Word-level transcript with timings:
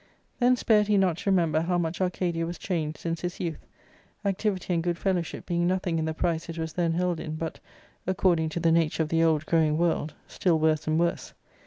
Then 0.39 0.55
spared 0.55 0.87
he 0.87 0.97
not 0.97 1.17
to 1.17 1.29
remember 1.29 1.61
how 1.61 1.77
much 1.77 2.01
Arcadia 2.01 2.43
was 2.47 2.57
changed 2.57 2.97
since 2.97 3.21
his 3.21 3.39
youth, 3.39 3.67
activity 4.25 4.73
and 4.73 4.81
good 4.81 4.95
""^ 4.95 4.97
fellowship 4.99 5.45
being 5.45 5.67
nothing 5.67 5.99
in 5.99 6.05
the 6.05 6.13
price 6.15 6.49
it 6.49 6.55
was^thenlield 6.55 7.19
in, 7.19 7.35
but, 7.35 7.59
*/ 7.83 8.07
according 8.07 8.49
to 8.49 8.59
the 8.59 8.71
nature 8.71 9.03
of~the 9.03 9.23
old 9.23 9.45
growing 9.45 9.77
world, 9.77 10.15
still 10.27 10.57
worse 10.57 10.87
and 10.87 10.99
worse. 10.99 11.33